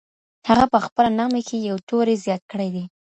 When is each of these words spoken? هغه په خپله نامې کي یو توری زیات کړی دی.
هغه 0.49 0.65
په 0.73 0.79
خپله 0.85 1.09
نامې 1.19 1.41
کي 1.47 1.57
یو 1.69 1.77
توری 1.89 2.15
زیات 2.25 2.43
کړی 2.51 2.69
دی. 2.75 2.83